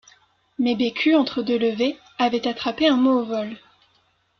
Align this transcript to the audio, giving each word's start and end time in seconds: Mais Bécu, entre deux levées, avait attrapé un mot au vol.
Mais 0.57 0.73
Bécu, 0.75 1.13
entre 1.13 1.43
deux 1.43 1.59
levées, 1.59 1.95
avait 2.17 2.47
attrapé 2.47 2.87
un 2.87 2.97
mot 2.97 3.19
au 3.19 3.23
vol. 3.23 3.55